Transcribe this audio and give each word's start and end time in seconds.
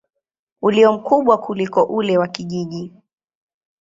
ulio 0.61 0.93
mkubwa 0.93 1.37
kuliko 1.37 1.83
ule 1.83 2.17
wa 2.17 2.27
kijiji. 2.27 2.93